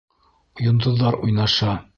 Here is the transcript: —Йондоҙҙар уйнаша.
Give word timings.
—Йондоҙҙар 0.67 1.21
уйнаша. 1.29 1.81